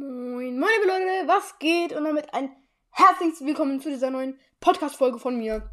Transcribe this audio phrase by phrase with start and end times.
[0.00, 1.92] Moin, meine liebe Leute, was geht?
[1.92, 2.56] Und damit ein
[2.90, 5.70] herzliches Willkommen zu dieser neuen Podcast-Folge von mir.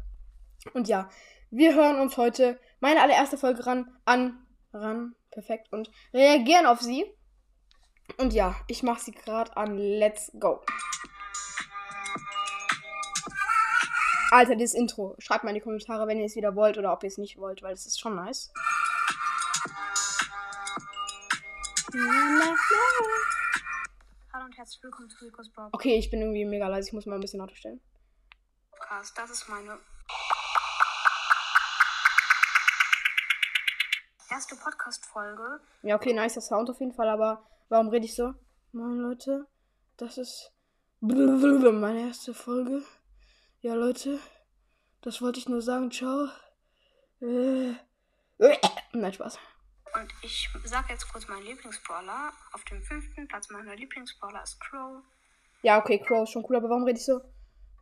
[0.74, 1.08] Und ja,
[1.50, 7.06] wir hören uns heute meine allererste Folge ran, an, ran, perfekt, und reagieren auf sie.
[8.18, 9.78] Und ja, ich mache sie gerade an.
[9.78, 10.60] Let's go.
[14.30, 15.16] Alter, dieses Intro.
[15.20, 17.38] Schreibt mal in die Kommentare, wenn ihr es wieder wollt oder ob ihr es nicht
[17.38, 18.52] wollt, weil es ist schon nice.
[24.38, 26.86] Hallo und herzlich willkommen zu Rico's Brawl Okay, ich bin irgendwie mega leise.
[26.86, 27.80] Ich muss mal ein bisschen lauter stellen.
[28.70, 29.18] Podcast.
[29.18, 29.80] Das ist meine
[34.30, 35.60] erste Podcast-Folge.
[35.82, 38.32] Ja, okay, nicer Sound auf jeden Fall, aber warum rede ich so?
[38.70, 39.48] Moin Leute,
[39.96, 40.52] das ist
[41.00, 42.84] meine erste Folge.
[43.60, 44.20] Ja, Leute,
[45.00, 45.90] das wollte ich nur sagen.
[45.90, 46.28] Ciao.
[47.20, 47.72] Äh,
[48.92, 49.36] Nein, Spaß.
[49.98, 52.32] Und ich sage jetzt kurz meinen Lieblingsbrawler.
[52.52, 55.02] Auf dem fünften Platz meiner Lieblingsbrawler ist Crow.
[55.62, 57.20] Ja, okay, Crow ist schon cool, aber warum rede ich so?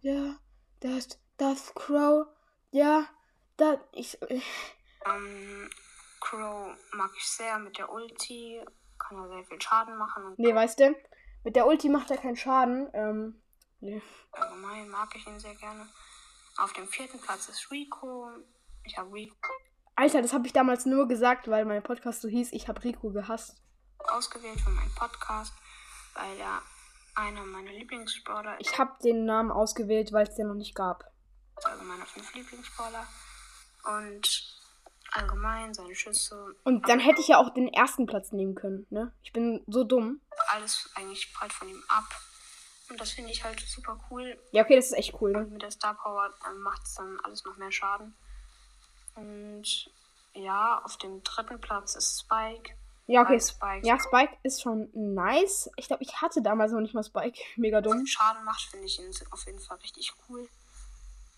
[0.00, 0.39] Ja,
[0.81, 2.27] das, das Crow.
[2.70, 3.06] Ja,
[3.56, 4.20] da, ich.
[4.23, 4.41] äh,
[5.05, 5.70] Ähm,
[6.20, 8.61] Crow mag ich sehr mit der Ulti.
[8.98, 10.25] Kann ja sehr viel Schaden machen.
[10.25, 10.95] Und Nee, weißt du,
[11.45, 12.89] mit der Ulti macht er keinen Schaden.
[12.95, 13.42] Ähm,
[13.80, 14.01] nee.
[14.33, 15.86] allgemein mag ich ihn sehr gerne.
[16.56, 18.30] Auf dem vierten Platz ist Rico.
[18.84, 19.53] Ich habe Rico
[19.97, 23.11] Alter, das habe ich damals nur gesagt, weil mein Podcast so hieß, ich habe Rico
[23.11, 23.56] gehasst.
[23.98, 25.55] ausgewählt für meinen Podcast,
[26.14, 26.61] weil er
[27.14, 28.70] einer meiner Lieblingsbrawler ist.
[28.70, 31.05] Ich habe den Namen ausgewählt, weil es den noch nicht gab.
[31.64, 33.06] also meiner fünf Lieblingsbrawler.
[33.84, 34.55] Und
[35.12, 39.12] allgemein seine Schüsse, Und dann hätte ich ja auch den ersten Platz nehmen können, ne?
[39.22, 40.20] Ich bin so dumm.
[40.48, 42.05] alles eigentlich prallt von ihm ab.
[42.91, 44.39] Und das finde ich halt super cool.
[44.52, 45.39] Ja, okay, das ist echt cool, ne?
[45.39, 48.14] Und mit der Star Power macht es dann alles noch mehr Schaden.
[49.17, 49.91] Und
[50.34, 52.75] ja, auf dem dritten Platz ist Spike.
[53.06, 53.41] Ja, okay.
[53.41, 55.70] Spike Ja, Spike ist schon nice.
[55.77, 57.41] Ich glaube, ich hatte damals noch nicht mal Spike.
[57.56, 58.06] Mega dumm.
[58.06, 60.48] Schaden macht, finde ich ihn auf jeden Fall richtig cool.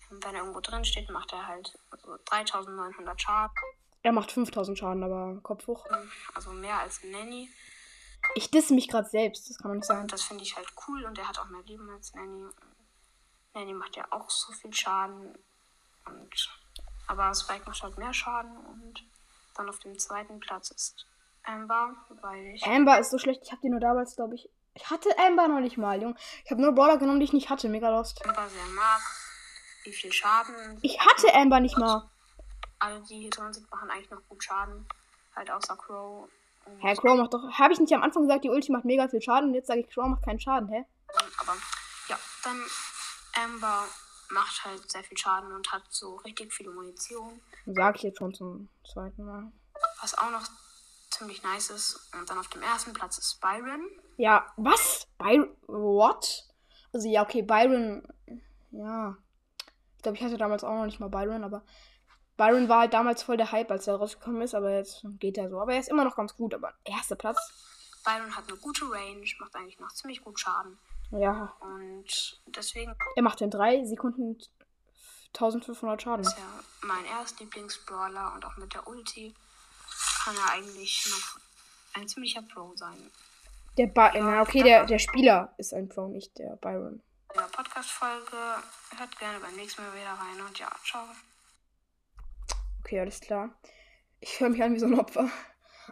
[0.09, 3.55] Und wenn er irgendwo drin steht, macht er halt so 3900 Schaden.
[4.01, 5.85] Er macht 5000 Schaden, aber Kopf hoch.
[6.33, 7.49] Also mehr als Nanny.
[8.35, 10.01] Ich disse mich gerade selbst, das kann man nicht sagen.
[10.01, 12.49] Und das finde ich halt cool und er hat auch mehr Leben als Nanny.
[13.53, 15.37] Nanny macht ja auch so viel Schaden.
[16.05, 16.58] Und
[17.09, 19.03] aber Spike macht halt mehr Schaden und
[19.55, 21.07] dann auf dem zweiten Platz ist
[21.43, 23.41] Amber, weil ich Amber ist so schlecht.
[23.43, 24.47] Ich habe die nur damals, glaube ich.
[24.75, 26.15] Ich hatte Amber noch nicht mal, Junge.
[26.45, 27.67] Ich habe nur Brawler genommen, die ich nicht hatte.
[27.67, 28.23] Mega lost.
[28.23, 29.01] Amber sehr mag,
[29.83, 30.77] wie viel Schaden.
[30.83, 32.07] Ich hatte Amber nicht mal.
[32.77, 34.87] Alle, die hier drin sind, machen eigentlich noch gut Schaden.
[35.35, 36.29] Halt außer Crow.
[36.79, 37.51] Hä, Crow macht doch.
[37.53, 39.79] Habe ich nicht am Anfang gesagt, die Ulti macht mega viel Schaden und jetzt sage
[39.79, 40.85] ich, Crow macht keinen Schaden, hä?
[41.39, 41.55] Aber
[42.07, 42.63] ja, dann
[43.43, 43.85] Amber
[44.31, 47.41] macht halt sehr viel Schaden und hat so richtig viel Munition.
[47.65, 49.51] Sag ich jetzt schon zum zweiten Mal.
[50.01, 50.47] Was auch noch
[51.09, 52.09] ziemlich nice ist.
[52.13, 53.89] Und dann auf dem ersten Platz ist Byron.
[54.17, 55.07] Ja, was?
[55.17, 55.55] Byron.
[55.67, 56.45] What?
[56.93, 58.07] Also, ja, okay, Byron.
[58.71, 59.17] Ja.
[59.97, 61.63] Ich glaube, ich hatte damals auch noch nicht mal Byron, aber
[62.37, 65.49] Byron war halt damals voll der Hype, als er rausgekommen ist, aber jetzt geht er
[65.49, 65.59] so.
[65.59, 67.37] Aber er ist immer noch ganz gut, aber erster Platz.
[68.05, 70.79] Byron hat eine gute Range, macht eigentlich noch ziemlich gut Schaden.
[71.11, 74.37] Ja, Und deswegen er macht in drei Sekunden
[75.33, 76.25] 1500 Schaden.
[76.25, 79.33] ist er mein Erstlieblingsbrawler und auch mit der Ulti
[80.23, 81.39] kann er eigentlich noch
[81.99, 83.11] ein ziemlicher Pro sein.
[83.77, 87.01] Der ba Na, okay, der, der Spieler ist ein Pro, nicht der Byron.
[87.33, 88.37] In der Podcast-Folge
[88.97, 91.03] hört gerne beim nächsten Mal wieder rein und ja, ciao.
[92.79, 93.49] Okay, alles klar.
[94.19, 95.29] Ich höre mich an wie so ein Opfer.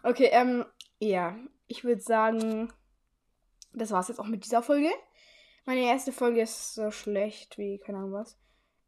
[0.03, 0.65] Okay, ähm,
[0.99, 1.35] ja.
[1.67, 2.73] Ich würde sagen,
[3.77, 4.89] das war's jetzt auch mit dieser Folge.
[5.65, 8.37] Meine erste Folge ist so schlecht wie, keine Ahnung was.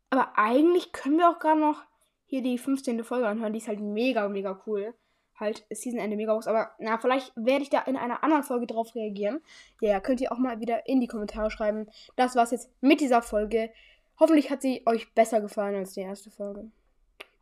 [0.10, 1.84] Aber eigentlich können wir auch gerade noch
[2.26, 3.04] hier die 15.
[3.04, 3.54] Folge anhören.
[3.54, 4.94] Die ist halt mega, mega cool.
[5.40, 6.48] Halt, Seasonende mega groß.
[6.48, 9.42] Aber na, vielleicht werde ich da in einer anderen Folge drauf reagieren.
[9.82, 11.88] Ja, könnt ihr auch mal wieder in die Kommentare schreiben.
[12.16, 13.72] Das war's jetzt mit dieser Folge.
[14.20, 16.70] Hoffentlich hat sie euch besser gefallen als die erste Folge.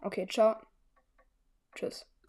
[0.01, 0.55] Okay, ciao.
[1.75, 2.05] Tschüss.